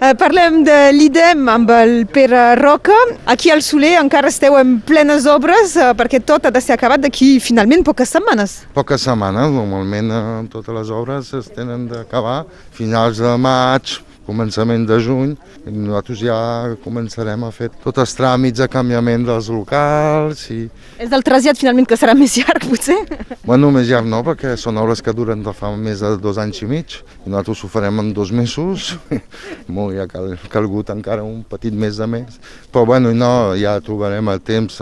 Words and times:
Eh, 0.00 0.14
parlem 0.16 0.62
de 0.64 0.74
l'IDEM 0.96 1.42
amb 1.52 1.68
el 1.76 1.90
Pere 2.08 2.54
Roca. 2.56 2.96
Aquí 3.28 3.50
al 3.52 3.60
Soler 3.60 3.98
encara 4.00 4.30
esteu 4.32 4.54
en 4.56 4.78
plenes 4.80 5.26
obres 5.28 5.74
eh, 5.76 5.90
perquè 5.92 6.22
tot 6.24 6.48
ha 6.48 6.52
de 6.54 6.62
ser 6.64 6.72
acabat 6.72 7.02
d'aquí 7.04 7.34
finalment 7.44 7.84
poques 7.84 8.08
setmanes. 8.16 8.62
Poques 8.72 9.04
setmanes, 9.04 9.52
normalment 9.52 10.08
eh, 10.08 10.22
totes 10.54 10.72
les 10.78 10.94
obres 11.02 11.34
es 11.36 11.52
tenen 11.52 11.84
d'acabar 11.90 12.46
finals 12.72 13.20
de 13.20 13.34
maig, 13.44 13.98
començament 14.30 14.86
de 14.86 14.98
juny, 15.02 15.34
nosaltres 15.66 16.22
ja 16.22 16.38
començarem 16.84 17.42
a 17.46 17.50
fer 17.54 17.70
tots 17.82 18.02
els 18.04 18.14
tràmits 18.16 18.62
de 18.62 18.68
canviament 18.70 19.26
dels 19.26 19.50
locals 19.52 20.46
i... 20.54 20.60
És 21.02 21.10
del 21.10 21.24
trasllat 21.26 21.58
finalment 21.58 21.88
que 21.90 21.98
serà 21.98 22.14
més 22.18 22.36
llarg, 22.38 22.68
potser? 22.70 22.98
Bueno, 23.44 23.72
més 23.74 23.88
llarg 23.90 24.06
no, 24.10 24.22
perquè 24.26 24.54
són 24.60 24.78
obres 24.80 25.02
que 25.02 25.14
duren 25.16 25.42
de 25.46 25.54
fa 25.56 25.72
més 25.76 26.04
de 26.04 26.14
dos 26.22 26.38
anys 26.42 26.62
i 26.62 26.70
mig, 26.70 26.98
i 27.24 27.32
nosaltres 27.32 27.64
ho 27.64 27.70
farem 27.72 28.02
en 28.02 28.12
dos 28.16 28.30
mesos, 28.36 28.92
molt 29.76 29.96
ja 29.98 30.06
cal, 30.10 30.34
calgut 30.52 30.92
encara 30.94 31.26
un 31.26 31.42
petit 31.50 31.74
mes 31.74 31.98
de 31.98 32.08
més, 32.10 32.38
però 32.70 32.86
bueno, 32.86 33.12
no, 33.16 33.32
ja 33.58 33.76
trobarem 33.84 34.30
el 34.30 34.42
temps. 34.46 34.80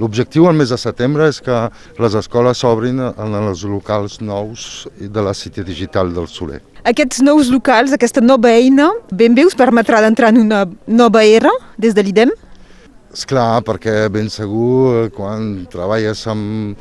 L'objectiu 0.00 0.46
al 0.48 0.58
mes 0.58 0.70
de 0.70 0.78
setembre 0.80 1.28
és 1.30 1.40
que 1.44 1.62
les 2.00 2.18
escoles 2.20 2.62
s'obrin 2.62 3.02
en 3.10 3.38
els 3.42 3.64
locals 3.66 4.20
nous 4.20 4.86
de 5.00 5.24
la 5.24 5.34
City 5.34 5.66
Digital 5.66 6.14
del 6.14 6.28
Soler. 6.30 6.62
Aquests 6.80 7.20
nous 7.20 7.50
locals, 7.52 7.92
aquesta 7.92 8.22
nova 8.24 8.48
eina, 8.56 8.88
ben 9.12 9.34
bé 9.36 9.44
us 9.44 9.56
permetrà 9.56 10.00
d'entrar 10.00 10.30
en 10.32 10.40
una 10.40 10.62
nova 10.88 11.20
era 11.28 11.52
des 11.76 11.92
de 11.92 12.04
l'IDEM? 12.06 12.32
Esclar, 13.12 13.60
perquè 13.66 14.06
ben 14.08 14.30
segur 14.32 15.10
quan 15.12 15.66
treballes 15.68 16.22
amb, 16.30 16.80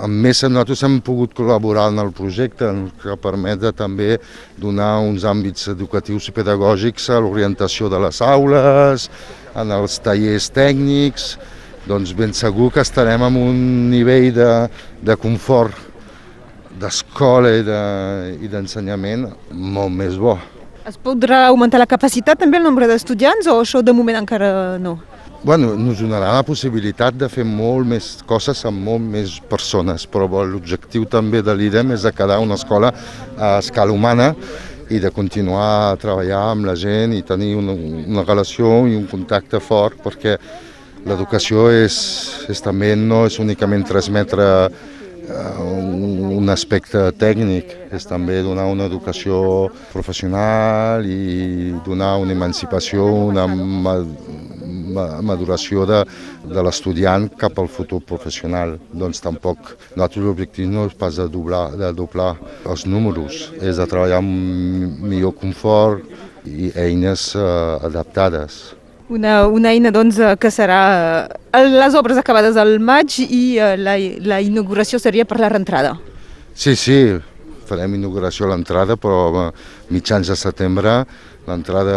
amb 0.00 0.24
MESA 0.24 0.48
nosaltres 0.48 0.84
hem 0.88 1.00
pogut 1.04 1.34
col·laborar 1.36 1.90
en 1.92 2.00
el 2.00 2.14
projecte 2.16 2.70
que 3.02 3.18
permet 3.20 3.66
també 3.76 4.16
donar 4.56 5.02
uns 5.04 5.26
àmbits 5.28 5.68
educatius 5.74 6.30
i 6.30 6.36
pedagògics 6.38 7.10
a 7.10 7.20
l'orientació 7.20 7.92
de 7.92 8.00
les 8.06 8.22
aules, 8.24 9.10
en 9.52 9.74
els 9.74 9.98
tallers 10.00 10.48
tècnics, 10.54 11.34
doncs 11.84 12.14
ben 12.16 12.32
segur 12.32 12.70
que 12.72 12.80
estarem 12.80 13.26
en 13.26 13.36
un 13.36 13.58
nivell 13.92 14.30
de, 14.32 14.52
de 15.04 15.16
confort 15.20 15.92
d'escola 16.80 17.52
i 17.54 18.50
d'ensenyament 18.50 19.28
de, 19.28 19.32
molt 19.54 19.94
més 19.94 20.18
bo. 20.20 20.36
Es 20.84 20.98
podrà 21.00 21.46
augmentar 21.48 21.80
la 21.80 21.88
capacitat 21.88 22.40
també 22.42 22.58
el 22.60 22.66
nombre 22.66 22.88
d'estudiants 22.90 23.48
o 23.48 23.60
això 23.62 23.80
de 23.80 23.94
moment 23.96 24.18
encara 24.20 24.78
no? 24.82 24.98
Bueno, 25.44 25.74
ens 25.76 26.00
donarà 26.00 26.30
la 26.38 26.44
possibilitat 26.44 27.16
de 27.20 27.28
fer 27.28 27.44
molt 27.44 27.84
més 27.88 28.06
coses 28.24 28.62
amb 28.64 28.80
molt 28.80 29.04
més 29.04 29.36
persones, 29.48 30.06
però 30.08 30.24
l'objectiu 30.48 31.04
també 31.04 31.42
de 31.44 31.52
l'IDEM 31.52 31.92
és 31.92 32.06
de 32.06 32.12
quedar 32.16 32.38
una 32.40 32.56
escola 32.56 32.92
a 33.36 33.58
escala 33.58 33.92
humana 33.92 34.30
i 34.88 35.00
de 35.00 35.10
continuar 35.12 35.90
a 35.90 35.98
treballar 36.00 36.40
amb 36.54 36.64
la 36.68 36.74
gent 36.76 37.12
i 37.12 37.20
tenir 37.28 37.54
una, 37.60 37.76
una 37.76 38.24
relació 38.24 38.86
i 38.88 38.96
un 38.96 39.04
contacte 39.08 39.60
fort 39.60 40.00
perquè 40.04 40.38
l'educació 41.04 41.68
és, 41.72 41.94
és 42.48 42.64
també 42.64 42.94
no 42.96 43.26
és 43.28 43.36
únicament 43.40 43.84
transmetre 43.84 44.48
un 45.30 46.48
aspecte 46.52 47.00
tècnic, 47.18 47.70
és 47.94 48.04
també 48.06 48.42
donar 48.42 48.66
una 48.70 48.86
educació 48.90 49.70
professional 49.92 51.06
i 51.06 51.72
donar 51.86 52.16
una 52.20 52.32
emancipació, 52.32 53.06
una 53.30 53.46
maduració 55.22 55.86
de, 55.86 56.02
de 56.44 56.62
l'estudiant 56.62 57.28
cap 57.40 57.58
al 57.58 57.68
futur 57.68 58.00
professional. 58.04 58.76
Doncs 58.92 59.22
tampoc, 59.24 59.74
nosaltres 59.94 60.24
l'objectiu 60.24 60.68
no 60.70 60.86
és 60.90 60.94
pas 60.98 61.16
de 61.16 61.28
doblar, 61.28 61.70
de 61.78 61.92
doblar 61.96 62.34
els 62.66 62.86
números, 62.86 63.50
és 63.60 63.80
de 63.80 63.88
treballar 63.90 64.20
amb 64.22 65.02
millor 65.04 65.34
confort 65.40 66.04
i 66.44 66.70
eines 66.76 67.32
eh, 67.34 67.44
adaptades. 67.88 68.74
Una, 69.08 69.46
una 69.48 69.72
eina 69.72 69.92
doncs, 69.92 70.18
eh, 70.18 70.34
que 70.40 70.50
serà 70.52 70.80
eh, 70.92 71.43
les 71.62 71.94
obres 71.94 72.18
acabades 72.18 72.56
al 72.56 72.78
maig 72.80 73.18
i 73.24 73.58
eh, 73.58 73.74
la, 73.78 73.94
la 74.26 74.40
inauguració 74.42 74.98
seria 74.98 75.26
per 75.28 75.38
la 75.40 75.52
reentrada. 75.52 75.94
Sí, 76.54 76.74
sí, 76.78 76.98
farem 77.68 77.96
inauguració 77.96 78.46
a 78.46 78.52
l'entrada, 78.52 78.96
però 79.00 79.50
mitjans 79.94 80.30
de 80.30 80.36
setembre 80.38 81.02
l'entrada 81.48 81.96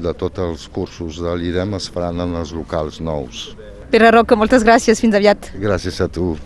de 0.00 0.12
tots 0.16 0.40
els 0.40 0.68
cursos 0.72 1.20
de 1.20 1.34
l'IDEM 1.36 1.76
es 1.76 1.90
faran 1.92 2.22
en 2.24 2.38
els 2.40 2.54
locals 2.56 3.00
nous. 3.04 3.50
Pere 3.90 4.12
Roca, 4.14 4.38
moltes 4.38 4.64
gràcies, 4.64 5.02
fins 5.02 5.16
aviat. 5.18 5.50
Gràcies 5.60 5.98
a 6.00 6.08
tu. 6.08 6.36